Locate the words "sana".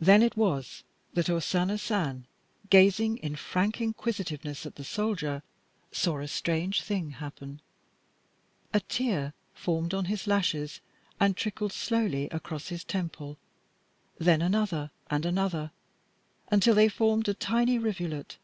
1.40-1.76